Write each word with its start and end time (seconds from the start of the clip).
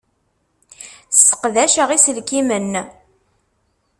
Sseqdaceɣ 1.15 1.89
iselkimen. 1.95 2.71